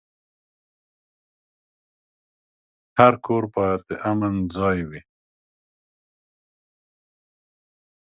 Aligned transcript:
هر 2.99 3.13
کور 3.25 3.43
باید 3.55 3.79
د 3.89 3.91
امن 4.11 4.35
ځای 4.57 4.79
وي. 4.89 5.01